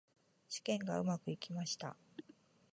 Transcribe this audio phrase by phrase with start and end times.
[0.49, 1.95] 試験がうまくいきました。